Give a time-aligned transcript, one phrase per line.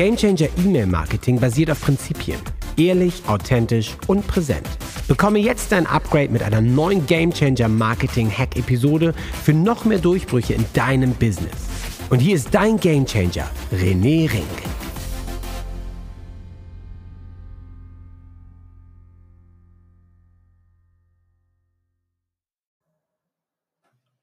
[0.00, 2.40] Gamechanger E-Mail Marketing basiert auf Prinzipien.
[2.78, 4.66] Ehrlich, authentisch und präsent.
[5.06, 9.12] Bekomme jetzt dein Upgrade mit einer neuen Gamechanger Marketing Hack Episode
[9.44, 11.68] für noch mehr Durchbrüche in deinem Business.
[12.08, 14.46] Und hier ist dein Gamechanger, René Rink.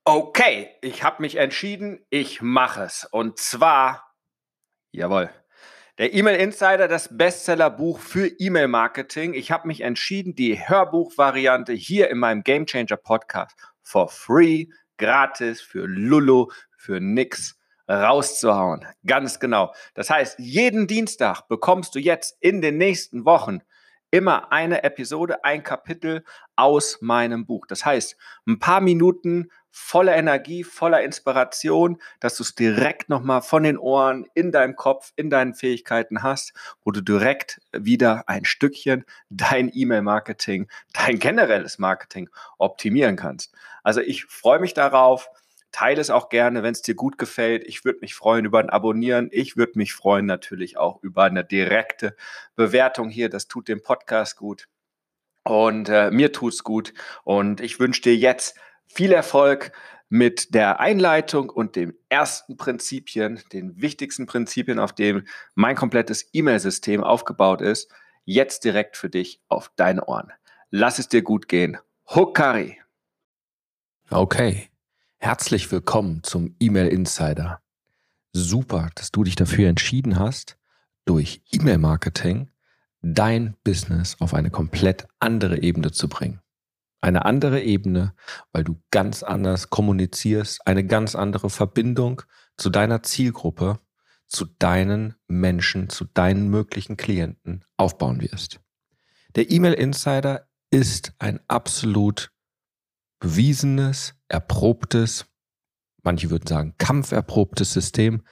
[0.06, 3.08] Okay, ich habe mich entschieden, ich mache es.
[3.12, 4.16] Und zwar,
[4.92, 5.30] jawohl,
[5.98, 9.34] der E-Mail Insider, das Bestsellerbuch für E-Mail-Marketing.
[9.34, 15.60] Ich habe mich entschieden, die Hörbuchvariante hier in meinem Game Changer Podcast for free, gratis,
[15.60, 17.58] für Lulu, für nix
[17.90, 18.86] rauszuhauen.
[19.06, 19.74] Ganz genau.
[19.96, 23.62] Das heißt, jeden Dienstag bekommst du jetzt in den nächsten Wochen
[24.12, 26.24] immer eine Episode, ein Kapitel
[26.56, 27.66] aus meinem Buch.
[27.68, 28.18] Das heißt,
[28.48, 34.26] ein paar Minuten voller Energie, voller Inspiration, dass du es direkt nochmal von den Ohren
[34.34, 40.68] in deinem Kopf, in deinen Fähigkeiten hast, wo du direkt wieder ein Stückchen dein E-Mail-Marketing,
[40.94, 43.54] dein generelles Marketing optimieren kannst.
[43.84, 45.30] Also ich freue mich darauf.
[45.72, 47.64] Teile es auch gerne, wenn es dir gut gefällt.
[47.66, 49.30] Ich würde mich freuen über ein Abonnieren.
[49.32, 52.16] Ich würde mich freuen natürlich auch über eine direkte
[52.56, 53.30] Bewertung hier.
[53.30, 54.68] Das tut dem Podcast gut.
[55.44, 56.94] Und äh, mir es gut.
[57.24, 58.58] Und ich wünsche dir jetzt
[58.88, 59.72] viel Erfolg
[60.10, 67.04] mit der Einleitung und den ersten Prinzipien, den wichtigsten Prinzipien, auf dem mein komplettes E-Mail-System
[67.04, 67.92] aufgebaut ist,
[68.24, 70.32] jetzt direkt für dich auf deine Ohren.
[70.70, 71.78] Lass es dir gut gehen.
[72.08, 72.80] Hokari.
[74.10, 74.70] Okay.
[75.20, 77.60] Herzlich willkommen zum E-Mail Insider.
[78.34, 80.58] Super, dass du dich dafür entschieden hast,
[81.06, 82.52] durch E-Mail-Marketing
[83.02, 86.42] dein Business auf eine komplett andere Ebene zu bringen.
[87.02, 88.14] Eine andere Ebene,
[88.52, 92.22] weil du ganz anders kommunizierst, eine ganz andere Verbindung
[92.56, 93.80] zu deiner Zielgruppe,
[94.28, 98.60] zu deinen Menschen, zu deinen möglichen Klienten aufbauen wirst.
[99.36, 102.32] Der E-Mail Insider ist ein absolut
[103.20, 105.26] bewiesenes, erprobtes,
[106.04, 108.24] manche würden sagen kampferprobtes System,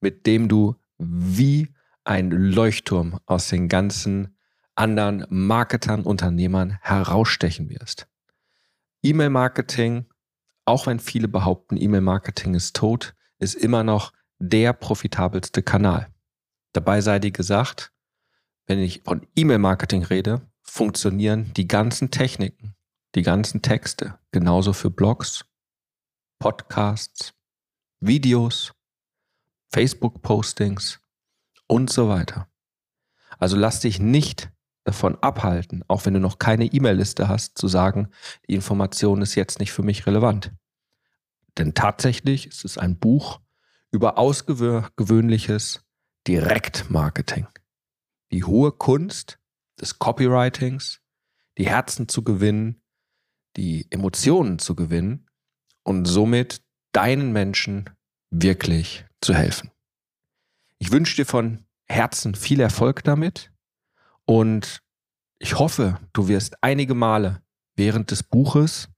[0.00, 1.68] mit dem du wie
[2.04, 4.36] ein Leuchtturm aus den ganzen
[4.74, 8.08] anderen Marketern, Unternehmern herausstechen wirst.
[9.02, 10.06] E-Mail-Marketing,
[10.64, 16.08] auch wenn viele behaupten, E-Mail-Marketing ist tot, ist immer noch der profitabelste Kanal.
[16.72, 17.92] Dabei sei dir gesagt,
[18.66, 22.74] wenn ich von E-Mail-Marketing rede, funktionieren die ganzen Techniken,
[23.14, 25.44] die ganzen Texte, genauso für Blogs,
[26.38, 27.34] Podcasts,
[28.00, 28.72] Videos,
[29.72, 31.00] Facebook-Postings
[31.66, 32.48] und so weiter.
[33.38, 34.50] Also lass dich nicht
[34.84, 38.08] davon abhalten, auch wenn du noch keine E-Mail-Liste hast, zu sagen,
[38.48, 40.52] die Information ist jetzt nicht für mich relevant.
[41.58, 43.40] Denn tatsächlich ist es ein Buch
[43.90, 45.84] über ausgewöhnliches
[46.26, 47.48] Direktmarketing.
[48.32, 49.38] Die hohe Kunst
[49.80, 51.00] des Copywritings,
[51.58, 52.79] die Herzen zu gewinnen,
[53.60, 55.26] die Emotionen zu gewinnen
[55.82, 56.62] und somit
[56.92, 57.90] deinen Menschen
[58.30, 59.70] wirklich zu helfen.
[60.78, 63.52] Ich wünsche dir von Herzen viel Erfolg damit
[64.24, 64.80] und
[65.38, 67.42] ich hoffe, du wirst einige Male
[67.76, 68.88] während des Buches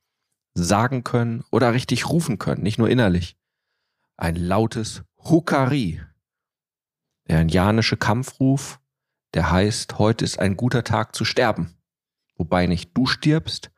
[0.55, 3.37] sagen können oder richtig rufen können, nicht nur innerlich.
[4.17, 6.01] Ein lautes Hukari,
[7.27, 8.79] der indianische Kampfruf,
[9.35, 11.75] der heißt, heute ist ein guter Tag zu sterben.
[12.37, 13.73] Wobei nicht du stirbst,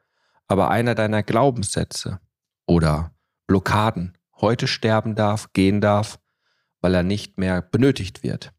[0.47, 2.21] aber einer deiner Glaubenssätze
[2.67, 3.15] oder
[3.47, 6.19] Blockaden heute sterben darf, gehen darf,
[6.81, 8.53] weil er nicht mehr benötigt wird.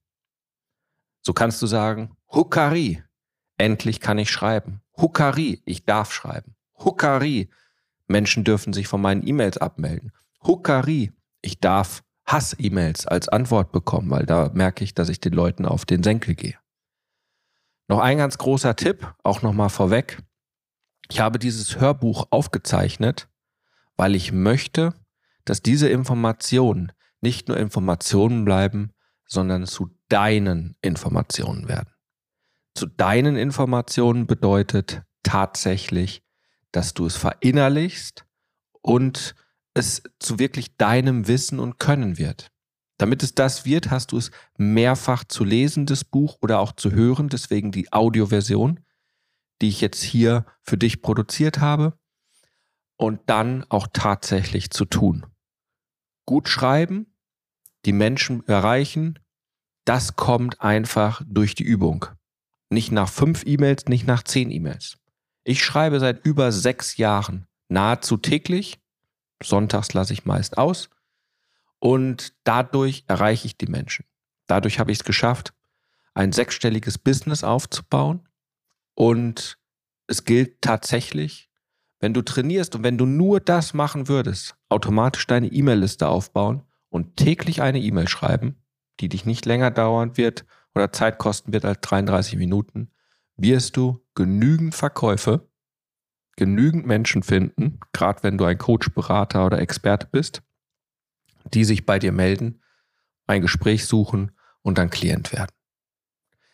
[1.22, 3.04] So kannst du sagen, Hukari,
[3.58, 4.82] endlich kann ich schreiben.
[4.98, 6.56] Hukari, ich darf schreiben.
[6.78, 7.50] Hukari,
[8.08, 10.12] Menschen dürfen sich von meinen E-Mails abmelden.
[10.44, 15.66] Hukari, ich darf Hass-E-Mails als Antwort bekommen, weil da merke ich, dass ich den Leuten
[15.66, 16.58] auf den Senkel gehe.
[17.88, 20.24] Noch ein ganz großer Tipp, auch nochmal vorweg.
[21.10, 23.28] Ich habe dieses Hörbuch aufgezeichnet,
[23.96, 24.94] weil ich möchte,
[25.46, 26.92] dass diese Informationen
[27.22, 28.92] nicht nur Informationen bleiben,
[29.28, 31.90] sondern zu deinen Informationen werden.
[32.76, 36.24] Zu deinen Informationen bedeutet tatsächlich,
[36.72, 38.26] dass du es verinnerlichst
[38.82, 39.36] und
[39.74, 42.52] es zu wirklich deinem Wissen und Können wird.
[42.98, 46.92] Damit es das wird, hast du es mehrfach zu lesen, das Buch, oder auch zu
[46.92, 48.80] hören, deswegen die Audioversion
[49.62, 51.98] die ich jetzt hier für dich produziert habe
[52.98, 55.26] und dann auch tatsächlich zu tun.
[56.26, 57.16] Gut schreiben,
[57.86, 59.20] die Menschen erreichen,
[59.86, 62.06] das kommt einfach durch die Übung.
[62.70, 64.98] Nicht nach fünf E-Mails, nicht nach zehn E-Mails.
[65.44, 68.80] Ich schreibe seit über sechs Jahren nahezu täglich.
[69.44, 70.90] Sonntags lasse ich meist aus.
[71.78, 74.06] Und dadurch erreiche ich die Menschen.
[74.48, 75.54] Dadurch habe ich es geschafft,
[76.16, 78.25] ein sechsstelliges Business aufzubauen.
[78.96, 79.58] Und
[80.08, 81.50] es gilt tatsächlich,
[82.00, 87.18] wenn du trainierst und wenn du nur das machen würdest, automatisch deine E-Mail-Liste aufbauen und
[87.18, 88.56] täglich eine E-Mail schreiben,
[89.00, 92.92] die dich nicht länger dauern wird oder Zeit kosten wird als 33 Minuten,
[93.38, 95.50] wirst du genügend Verkäufe,
[96.38, 100.42] genügend Menschen finden, gerade wenn du ein Coach, Berater oder Experte bist,
[101.54, 102.62] die sich bei dir melden,
[103.28, 104.32] ein Gespräch suchen
[104.62, 105.52] und dann Klient werden.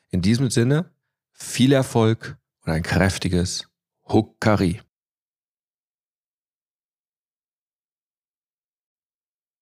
[0.09, 0.91] In diesem Sinne,
[1.41, 3.67] viel Erfolg und ein kräftiges
[4.07, 4.81] Huckari.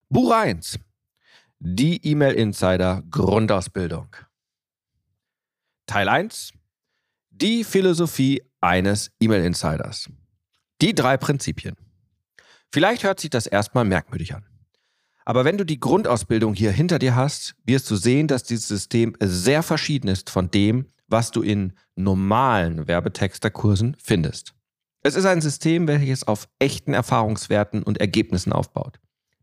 [0.09, 0.79] Buch 1.
[1.59, 4.15] Die E-Mail Insider Grundausbildung.
[5.87, 6.51] Teil 1.
[7.29, 10.09] Die Philosophie eines E-Mail Insiders.
[10.81, 11.75] Die drei Prinzipien.
[12.71, 14.45] Vielleicht hört sich das erstmal merkwürdig an.
[15.25, 19.15] Aber wenn du die Grundausbildung hier hinter dir hast, wirst du sehen, dass dieses System
[19.19, 24.53] sehr verschieden ist von dem, was du in normalen Werbetexterkursen findest.
[25.01, 28.99] Es ist ein System, welches auf echten Erfahrungswerten und Ergebnissen aufbaut.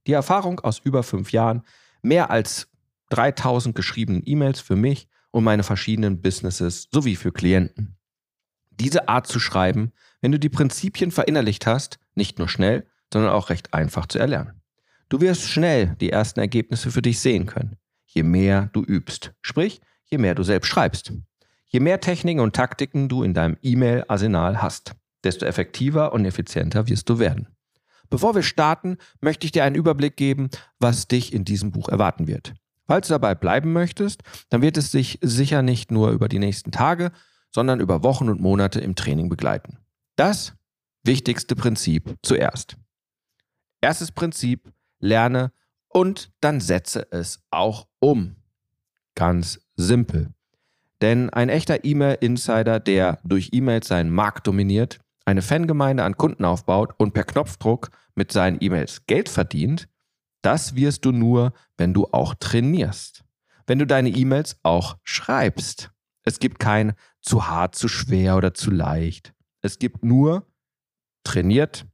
[0.06, 1.62] Die Erfahrung aus über fünf Jahren,
[2.02, 2.68] mehr als
[3.10, 7.96] 3000 geschriebenen E-Mails für mich und meine verschiedenen Businesses sowie für Klienten.
[8.70, 13.50] Diese Art zu schreiben, wenn du die Prinzipien verinnerlicht hast, nicht nur schnell, sondern auch
[13.50, 14.60] recht einfach zu erlernen.
[15.08, 17.76] Du wirst schnell die ersten Ergebnisse für dich sehen können,
[18.06, 21.12] je mehr du übst, sprich, je mehr du selbst schreibst.
[21.68, 27.08] Je mehr Techniken und Taktiken du in deinem E-Mail-Arsenal hast, desto effektiver und effizienter wirst
[27.08, 27.48] du werden.
[28.08, 30.48] Bevor wir starten, möchte ich dir einen Überblick geben,
[30.78, 32.54] was dich in diesem Buch erwarten wird.
[32.86, 36.70] Falls du dabei bleiben möchtest, dann wird es sich sicher nicht nur über die nächsten
[36.70, 37.10] Tage,
[37.50, 39.78] sondern über Wochen und Monate im Training begleiten.
[40.14, 40.54] Das
[41.02, 42.76] wichtigste Prinzip zuerst.
[43.80, 45.52] Erstes Prinzip, lerne
[45.88, 48.36] und dann setze es auch um.
[49.14, 50.35] Ganz simpel.
[51.06, 56.94] Denn ein echter E-Mail-Insider, der durch E-Mails seinen Markt dominiert, eine Fangemeinde an Kunden aufbaut
[56.99, 59.88] und per Knopfdruck mit seinen E-Mails Geld verdient,
[60.43, 63.23] das wirst du nur, wenn du auch trainierst.
[63.69, 65.93] Wenn du deine E-Mails auch schreibst.
[66.25, 69.32] Es gibt kein zu hart, zu schwer oder zu leicht.
[69.62, 70.44] Es gibt nur
[71.23, 71.87] trainiert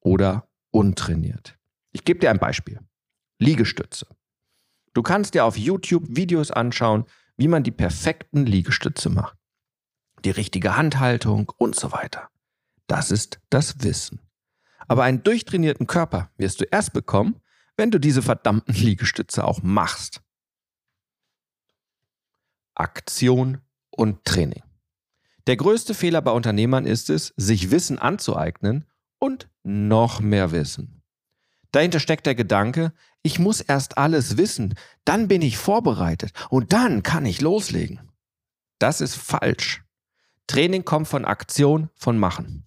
[0.00, 1.58] oder untrainiert.
[1.92, 2.80] Ich gebe dir ein Beispiel.
[3.38, 4.08] Liegestütze.
[4.92, 7.06] Du kannst dir auf YouTube Videos anschauen,
[7.38, 9.38] wie man die perfekten Liegestütze macht.
[10.24, 12.28] Die richtige Handhaltung und so weiter.
[12.86, 14.20] Das ist das Wissen.
[14.88, 17.40] Aber einen durchtrainierten Körper wirst du erst bekommen,
[17.76, 20.20] wenn du diese verdammten Liegestütze auch machst.
[22.74, 24.62] Aktion und Training.
[25.46, 28.84] Der größte Fehler bei Unternehmern ist es, sich Wissen anzueignen
[29.18, 30.97] und noch mehr Wissen.
[31.72, 32.92] Dahinter steckt der Gedanke,
[33.22, 34.74] ich muss erst alles wissen,
[35.04, 38.00] dann bin ich vorbereitet und dann kann ich loslegen.
[38.78, 39.82] Das ist falsch.
[40.46, 42.66] Training kommt von Aktion, von Machen.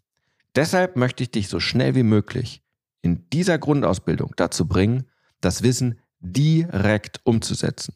[0.55, 2.61] Deshalb möchte ich dich so schnell wie möglich
[3.01, 5.07] in dieser Grundausbildung dazu bringen,
[5.39, 7.95] das Wissen direkt umzusetzen.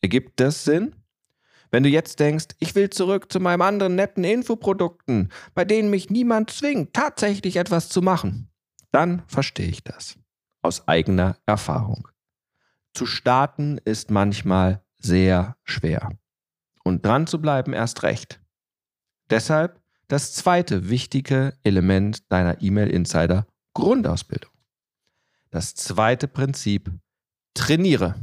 [0.00, 0.96] Ergibt das Sinn?
[1.70, 6.10] Wenn du jetzt denkst, ich will zurück zu meinem anderen netten Infoprodukten, bei denen mich
[6.10, 8.50] niemand zwingt, tatsächlich etwas zu machen,
[8.92, 10.18] dann verstehe ich das.
[10.62, 12.08] Aus eigener Erfahrung.
[12.92, 16.10] Zu starten ist manchmal sehr schwer.
[16.84, 18.40] Und dran zu bleiben erst recht.
[19.30, 24.50] Deshalb das zweite wichtige Element deiner E-Mail-Insider Grundausbildung.
[25.50, 26.90] Das zweite Prinzip,
[27.54, 28.16] trainiere.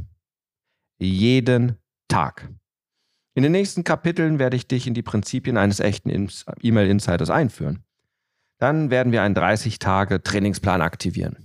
[0.98, 2.48] Jeden Tag.
[3.34, 6.10] In den nächsten Kapiteln werde ich dich in die Prinzipien eines echten
[6.60, 7.84] E-Mail-Insiders einführen.
[8.58, 11.36] Dann werden wir einen 30-Tage-Trainingsplan aktivieren.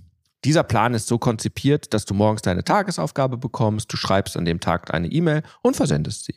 [0.44, 4.60] Dieser Plan ist so konzipiert, dass du morgens deine Tagesaufgabe bekommst, du schreibst an dem
[4.60, 6.34] Tag eine E-Mail und versendest sie.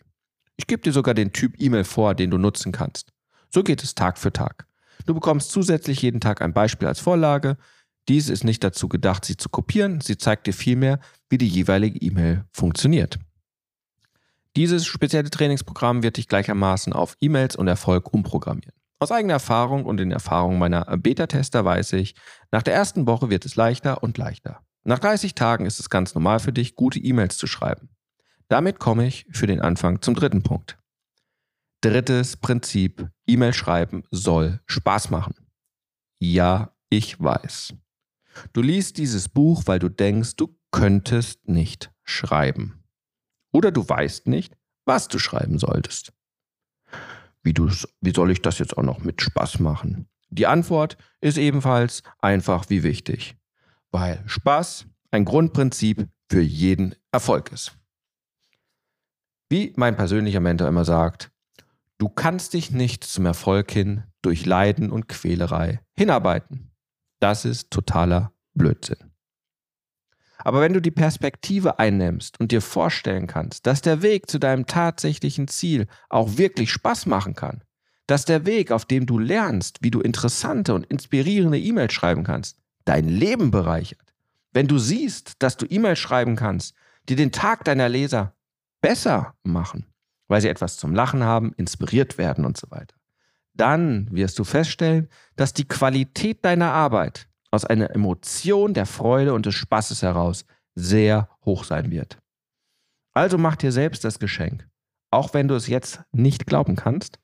[0.56, 3.12] Ich gebe dir sogar den Typ E-Mail vor, den du nutzen kannst.
[3.50, 4.66] So geht es Tag für Tag.
[5.06, 7.58] Du bekommst zusätzlich jeden Tag ein Beispiel als Vorlage.
[8.08, 12.00] Dies ist nicht dazu gedacht, sie zu kopieren, sie zeigt dir vielmehr, wie die jeweilige
[12.00, 13.20] E-Mail funktioniert.
[14.56, 18.77] Dieses spezielle Trainingsprogramm wird dich gleichermaßen auf E-Mails und Erfolg umprogrammieren.
[19.00, 22.16] Aus eigener Erfahrung und den Erfahrungen meiner Beta-Tester weiß ich,
[22.52, 24.64] nach der ersten Woche wird es leichter und leichter.
[24.84, 27.90] Nach 30 Tagen ist es ganz normal für dich, gute E-Mails zu schreiben.
[28.48, 30.80] Damit komme ich für den Anfang zum dritten Punkt.
[31.82, 35.36] Drittes Prinzip, E-Mail schreiben soll Spaß machen.
[36.20, 37.74] Ja, ich weiß.
[38.54, 42.84] Du liest dieses Buch, weil du denkst, du könntest nicht schreiben.
[43.52, 46.14] Oder du weißt nicht, was du schreiben solltest.
[47.48, 47.54] Wie,
[48.02, 50.08] wie soll ich das jetzt auch noch mit Spaß machen?
[50.30, 53.38] Die Antwort ist ebenfalls einfach wie wichtig,
[53.92, 57.78] weil Spaß ein Grundprinzip für jeden Erfolg ist.
[59.50, 61.32] Wie mein persönlicher Mentor immer sagt,
[61.98, 66.72] du kannst dich nicht zum Erfolg hin durch Leiden und Quälerei hinarbeiten.
[67.22, 69.07] Das ist totaler Blödsinn.
[70.40, 74.66] Aber wenn du die Perspektive einnimmst und dir vorstellen kannst, dass der Weg zu deinem
[74.66, 77.64] tatsächlichen Ziel auch wirklich Spaß machen kann,
[78.06, 82.58] dass der Weg, auf dem du lernst, wie du interessante und inspirierende E-Mails schreiben kannst,
[82.86, 84.14] dein Leben bereichert,
[84.54, 86.74] wenn du siehst, dass du E-Mails schreiben kannst,
[87.10, 88.34] die den Tag deiner Leser
[88.82, 89.86] besser machen,
[90.28, 92.96] weil sie etwas zum Lachen haben, inspiriert werden und so weiter,
[93.54, 97.28] dann wirst du feststellen, dass die Qualität deiner Arbeit
[97.58, 100.46] aus einer Emotion der Freude und des Spaßes heraus
[100.76, 102.20] sehr hoch sein wird.
[103.16, 104.70] Also mach dir selbst das Geschenk.
[105.10, 107.18] Auch wenn du es jetzt nicht glauben kannst,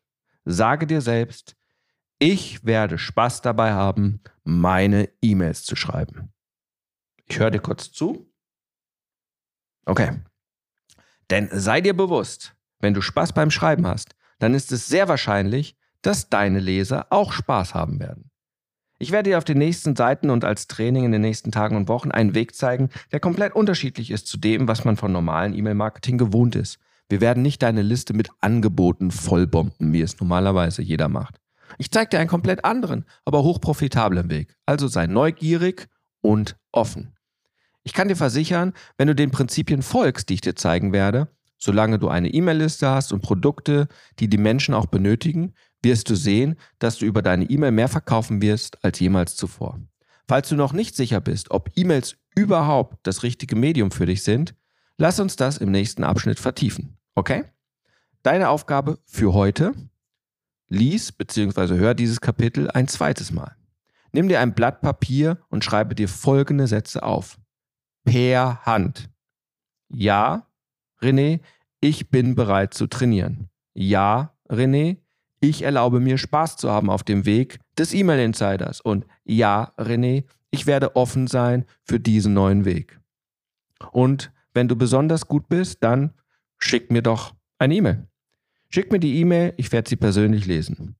[0.43, 1.55] sage dir selbst,
[2.17, 6.33] ich werde Spaß dabei haben, meine E-Mails zu schreiben.
[7.27, 8.33] Ich höre dir kurz zu.
[9.85, 10.19] Okay.
[11.29, 15.77] Denn sei dir bewusst, wenn du Spaß beim Schreiben hast, dann ist es sehr wahrscheinlich,
[16.01, 18.31] dass deine Leser auch Spaß haben werden.
[19.03, 21.89] Ich werde dir auf den nächsten Seiten und als Training in den nächsten Tagen und
[21.89, 26.17] Wochen einen Weg zeigen, der komplett unterschiedlich ist zu dem, was man von normalen E-Mail-Marketing
[26.17, 26.79] gewohnt ist.
[27.09, 31.41] Wir werden nicht deine Liste mit Angeboten vollbomben, wie es normalerweise jeder macht.
[31.77, 34.55] Ich zeige dir einen komplett anderen, aber hochprofitablen Weg.
[34.65, 35.89] Also sei neugierig
[36.21, 37.11] und offen.
[37.83, 41.99] Ich kann dir versichern, wenn du den Prinzipien folgst, die ich dir zeigen werde, solange
[41.99, 46.97] du eine E-Mail-Liste hast und Produkte, die die Menschen auch benötigen, wirst du sehen, dass
[46.97, 49.79] du über deine E-Mail mehr verkaufen wirst als jemals zuvor.
[50.27, 54.55] Falls du noch nicht sicher bist, ob E-Mails überhaupt das richtige Medium für dich sind,
[54.97, 56.97] lass uns das im nächsten Abschnitt vertiefen.
[57.15, 57.45] Okay?
[58.23, 59.73] Deine Aufgabe für heute,
[60.69, 61.75] lies bzw.
[61.75, 63.55] hör dieses Kapitel ein zweites Mal.
[64.13, 67.37] Nimm dir ein Blatt Papier und schreibe dir folgende Sätze auf
[68.05, 69.09] per Hand.
[69.89, 70.47] Ja,
[71.01, 71.41] René,
[71.81, 73.49] ich bin bereit zu trainieren.
[73.73, 75.02] Ja, René,
[75.43, 78.79] ich erlaube mir Spaß zu haben auf dem Weg des E-Mail-Insiders.
[78.79, 82.99] Und ja, René, ich werde offen sein für diesen neuen Weg.
[83.91, 86.13] Und wenn du besonders gut bist, dann
[86.57, 88.07] schick mir doch eine E-Mail.
[88.69, 90.95] Schick mir die E-Mail, ich werde sie persönlich lesen.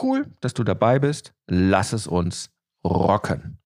[0.00, 1.34] Cool, dass du dabei bist.
[1.46, 2.50] Lass es uns
[2.82, 3.59] rocken.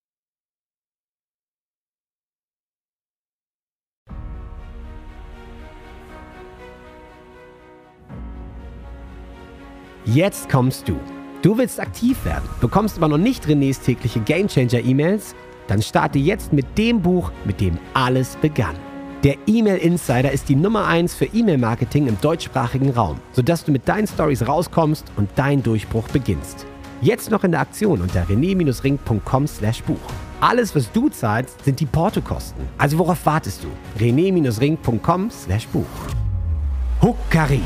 [10.04, 10.98] Jetzt kommst du.
[11.40, 15.34] Du willst aktiv werden, bekommst aber noch nicht Renés tägliche Gamechanger E-Mails?
[15.66, 18.76] Dann starte jetzt mit dem Buch, mit dem alles begann.
[19.22, 23.88] Der E-Mail Insider ist die Nummer 1 für E-Mail-Marketing im deutschsprachigen Raum, sodass du mit
[23.88, 26.66] deinen Stories rauskommst und dein Durchbruch beginnst.
[27.00, 29.96] Jetzt noch in der Aktion unter rené-ring.com/buch.
[30.42, 32.66] Alles, was du zahlst, sind die Portokosten.
[32.76, 33.68] Also worauf wartest du?
[33.98, 35.86] rené-ring.com/buch.
[37.00, 37.62] Huckari.